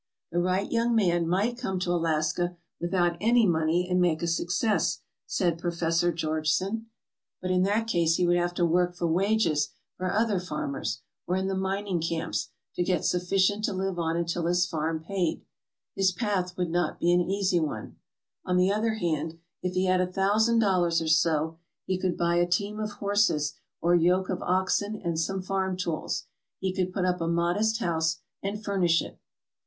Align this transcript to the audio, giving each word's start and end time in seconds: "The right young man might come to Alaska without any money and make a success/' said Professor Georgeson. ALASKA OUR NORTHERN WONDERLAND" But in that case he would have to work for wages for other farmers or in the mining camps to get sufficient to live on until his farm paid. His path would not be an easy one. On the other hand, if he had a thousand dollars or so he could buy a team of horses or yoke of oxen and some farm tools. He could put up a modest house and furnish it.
"The 0.31 0.39
right 0.39 0.71
young 0.71 0.95
man 0.95 1.27
might 1.27 1.59
come 1.59 1.77
to 1.81 1.91
Alaska 1.91 2.57
without 2.79 3.17
any 3.21 3.45
money 3.45 3.87
and 3.87 4.01
make 4.01 4.23
a 4.23 4.27
success/' 4.27 5.01
said 5.27 5.59
Professor 5.59 6.11
Georgeson. 6.11 6.65
ALASKA 6.73 6.73
OUR 6.73 6.79
NORTHERN 6.79 6.81
WONDERLAND" 6.81 6.85
But 7.43 7.51
in 7.51 7.61
that 7.63 7.87
case 7.87 8.15
he 8.15 8.25
would 8.25 8.35
have 8.37 8.55
to 8.55 8.65
work 8.65 8.95
for 8.95 9.05
wages 9.05 9.69
for 9.97 10.11
other 10.11 10.39
farmers 10.39 11.03
or 11.27 11.35
in 11.35 11.47
the 11.47 11.53
mining 11.53 12.01
camps 12.01 12.49
to 12.73 12.83
get 12.83 13.05
sufficient 13.05 13.63
to 13.65 13.73
live 13.73 13.99
on 13.99 14.17
until 14.17 14.47
his 14.47 14.65
farm 14.65 15.03
paid. 15.03 15.43
His 15.95 16.11
path 16.11 16.57
would 16.57 16.71
not 16.71 16.99
be 16.99 17.11
an 17.13 17.21
easy 17.21 17.59
one. 17.59 17.97
On 18.43 18.57
the 18.57 18.73
other 18.73 18.95
hand, 18.95 19.37
if 19.61 19.75
he 19.75 19.85
had 19.85 20.01
a 20.01 20.11
thousand 20.11 20.57
dollars 20.57 20.99
or 20.99 21.07
so 21.09 21.59
he 21.85 21.99
could 21.99 22.17
buy 22.17 22.37
a 22.37 22.47
team 22.47 22.79
of 22.79 22.93
horses 22.93 23.53
or 23.81 23.93
yoke 23.93 24.29
of 24.29 24.41
oxen 24.41 24.95
and 24.99 25.19
some 25.19 25.43
farm 25.43 25.77
tools. 25.77 26.25
He 26.57 26.73
could 26.73 26.91
put 26.91 27.05
up 27.05 27.21
a 27.21 27.27
modest 27.27 27.77
house 27.81 28.17
and 28.41 28.63
furnish 28.65 29.03
it. 29.03 29.19